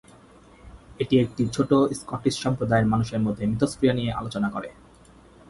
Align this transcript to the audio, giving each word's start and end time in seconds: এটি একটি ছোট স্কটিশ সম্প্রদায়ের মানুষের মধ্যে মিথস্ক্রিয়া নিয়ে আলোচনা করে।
এটি 0.99 1.15
একটি 1.19 1.43
ছোট 1.47 1.69
স্কটিশ 1.99 2.35
সম্প্রদায়ের 2.43 2.87
মানুষের 2.87 3.19
মধ্যে 3.19 3.43
মিথস্ক্রিয়া 3.45 3.93
নিয়ে 3.93 4.11
আলোচনা 4.11 4.47
করে। 4.49 4.69